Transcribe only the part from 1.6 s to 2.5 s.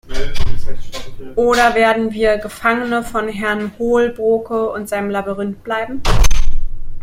werden wir